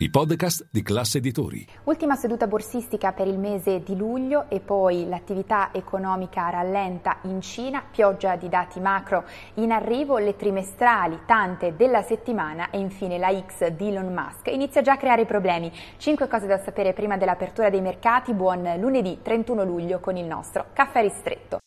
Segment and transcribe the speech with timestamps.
[0.00, 1.66] i podcast di classe editori.
[1.84, 7.82] Ultima seduta borsistica per il mese di luglio e poi l'attività economica rallenta in Cina,
[7.82, 13.66] pioggia di dati macro in arrivo, le trimestrali, tante della settimana e infine la X
[13.70, 15.72] di Elon Musk inizia già a creare problemi.
[15.96, 18.32] Cinque cose da sapere prima dell'apertura dei mercati.
[18.34, 21.58] Buon lunedì 31 luglio con il nostro caffè ristretto.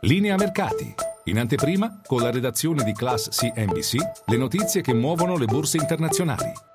[0.00, 0.94] Linea mercati.
[1.24, 6.67] In anteprima, con la redazione di Class CNBC, le notizie che muovono le borse internazionali.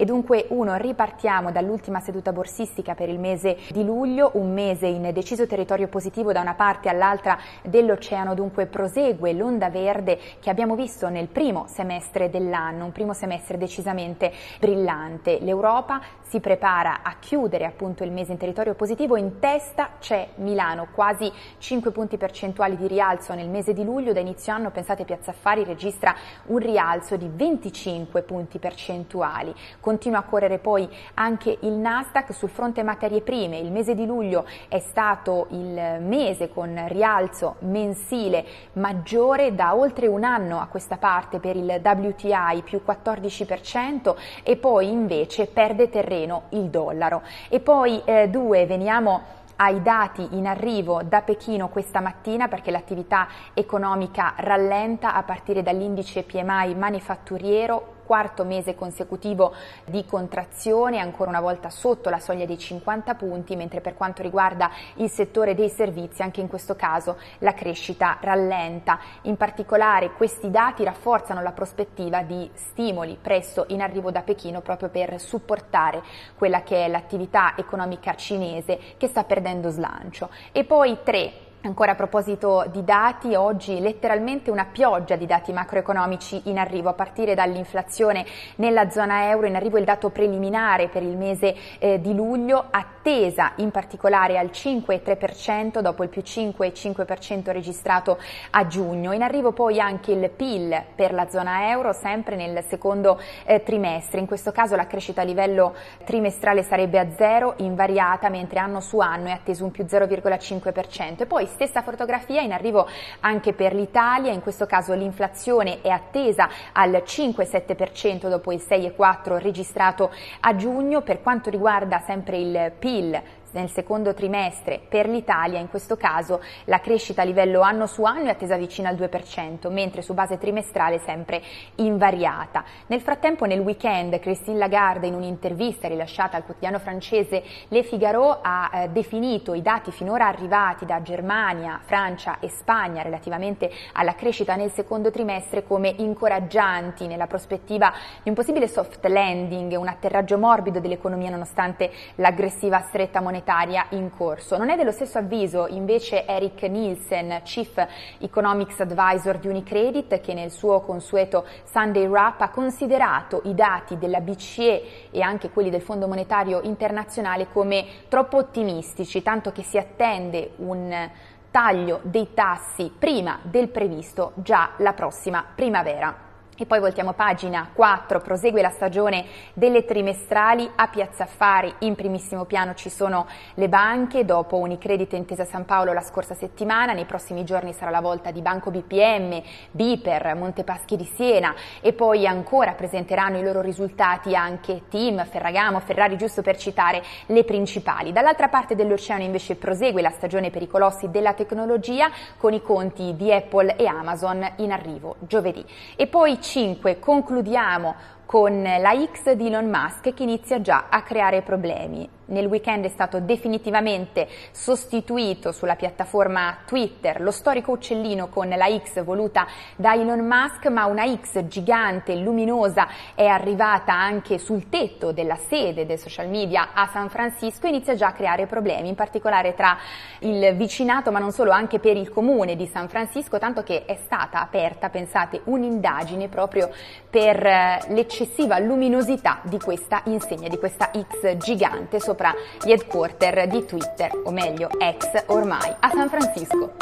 [0.00, 5.10] E dunque uno, ripartiamo dall'ultima seduta borsistica per il mese di luglio, un mese in
[5.12, 11.08] deciso territorio positivo da una parte all'altra dell'oceano, dunque prosegue l'onda verde che abbiamo visto
[11.08, 15.40] nel primo semestre dell'anno, un primo semestre decisamente brillante.
[15.40, 20.86] L'Europa si prepara a chiudere appunto il mese in territorio positivo, in testa c'è Milano,
[20.92, 21.28] quasi
[21.58, 25.64] 5 punti percentuali di rialzo nel mese di luglio, da inizio anno pensate Piazza Affari
[25.64, 26.14] registra
[26.46, 29.52] un rialzo di 25 punti percentuali.
[29.88, 33.56] Continua a correre poi anche il Nasdaq sul fronte materie prime.
[33.56, 38.44] Il mese di luglio è stato il mese con rialzo mensile
[38.74, 44.90] maggiore da oltre un anno a questa parte per il WTI più 14% e poi
[44.90, 47.22] invece perde terreno il dollaro.
[47.48, 49.22] E poi eh, due, veniamo
[49.56, 56.24] ai dati in arrivo da Pechino questa mattina perché l'attività economica rallenta a partire dall'indice
[56.24, 59.52] PMI manifatturiero quarto mese consecutivo
[59.84, 64.70] di contrazione, ancora una volta sotto la soglia dei 50 punti, mentre per quanto riguarda
[64.94, 68.98] il settore dei servizi, anche in questo caso la crescita rallenta.
[69.24, 74.88] In particolare questi dati rafforzano la prospettiva di stimoli presto in arrivo da Pechino proprio
[74.88, 76.02] per supportare
[76.34, 80.30] quella che è l'attività economica cinese che sta perdendo slancio.
[80.50, 86.42] E poi tre Ancora a proposito di dati, oggi letteralmente una pioggia di dati macroeconomici
[86.44, 88.24] in arrivo, a partire dall'inflazione
[88.56, 93.54] nella zona euro, in arrivo il dato preliminare per il mese eh, di luglio, attesa
[93.56, 98.18] in particolare al 5,3% dopo il più 5,5% registrato
[98.50, 99.12] a giugno.
[99.12, 104.20] In arrivo poi anche il PIL per la zona euro, sempre nel secondo eh, trimestre.
[104.20, 109.00] In questo caso la crescita a livello trimestrale sarebbe a zero, invariata, mentre anno su
[109.00, 111.26] anno è atteso un più 0,5%.
[111.52, 112.86] Stessa fotografia in arrivo
[113.20, 120.10] anche per l'Italia, in questo caso l'inflazione è attesa al 5,7% dopo il 6,4% registrato
[120.40, 123.20] a giugno, per quanto riguarda sempre il PIL
[123.52, 128.26] nel secondo trimestre per l'Italia, in questo caso la crescita a livello anno su anno
[128.26, 131.42] è attesa vicina al 2%, mentre su base trimestrale sempre
[131.76, 132.64] invariata.
[132.86, 138.70] Nel frattempo nel weekend Christine Lagarde in un'intervista rilasciata al quotidiano francese Le Figaro ha
[138.72, 144.70] eh, definito i dati finora arrivati da Germania, Francia e Spagna relativamente alla crescita nel
[144.70, 147.92] secondo trimestre come incoraggianti nella prospettiva
[148.22, 154.10] di un possibile soft landing, un atterraggio morbido dell'economia nonostante l'aggressiva stretta monetaria monetaria in
[154.10, 154.56] corso.
[154.56, 157.86] Non è dello stesso avviso invece Eric Nielsen, Chief
[158.18, 164.20] Economics Advisor di Unicredit, che nel suo consueto Sunday Wrap ha considerato i dati della
[164.20, 170.52] BCE e anche quelli del Fondo Monetario Internazionale come troppo ottimistici, tanto che si attende
[170.56, 171.10] un
[171.50, 176.27] taglio dei tassi prima del previsto già la prossima primavera.
[176.60, 182.46] E poi voltiamo pagina 4, prosegue la stagione delle trimestrali a Piazza Affari, in primissimo
[182.46, 187.04] piano ci sono le banche, dopo Unicredit e Intesa San Paolo la scorsa settimana, nei
[187.04, 192.72] prossimi giorni sarà la volta di Banco BPM, Biper, Montepaschi di Siena e poi ancora
[192.72, 198.10] presenteranno i loro risultati anche Team, Ferragamo, Ferrari, giusto per citare le principali.
[198.10, 203.14] Dall'altra parte dell'oceano invece prosegue la stagione per i colossi della tecnologia con i conti
[203.14, 205.64] di Apple e Amazon in arrivo giovedì.
[205.94, 207.94] E poi 5 concludiamo
[208.28, 212.16] con la X di Elon Musk che inizia già a creare problemi.
[212.28, 219.02] Nel weekend è stato definitivamente sostituito sulla piattaforma Twitter lo storico uccellino con la X
[219.02, 219.46] voluta
[219.76, 225.86] da Elon Musk, ma una X gigante, luminosa, è arrivata anche sul tetto della sede
[225.86, 229.78] del social media a San Francisco e inizia già a creare problemi, in particolare tra
[230.18, 233.98] il vicinato, ma non solo, anche per il comune di San Francisco, tanto che è
[234.04, 236.68] stata aperta, pensate, un'indagine proprio
[237.08, 237.80] per eh,
[238.18, 242.34] l'eccessiva luminosità di questa insegna, di questa X gigante sopra
[242.64, 246.74] gli headquarter di Twitter, o meglio ex ormai, a San Francisco.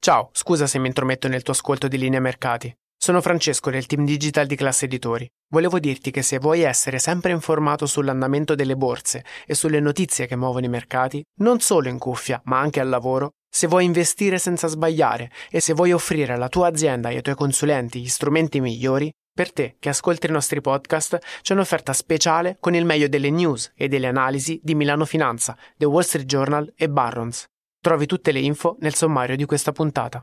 [0.00, 2.74] Ciao, scusa se mi intrometto nel tuo ascolto di linea mercati.
[2.96, 5.28] Sono Francesco del team digital di Classe Editori.
[5.48, 10.34] Volevo dirti che se vuoi essere sempre informato sull'andamento delle borse e sulle notizie che
[10.34, 14.66] muovono i mercati, non solo in cuffia, ma anche al lavoro, se vuoi investire senza
[14.66, 19.10] sbagliare e se vuoi offrire alla tua azienda e ai tuoi consulenti gli strumenti migliori,
[19.32, 23.72] per te che ascolti i nostri podcast c'è un'offerta speciale con il meglio delle news
[23.74, 27.46] e delle analisi di Milano Finanza, The Wall Street Journal e Barrons.
[27.80, 30.22] Trovi tutte le info nel sommario di questa puntata.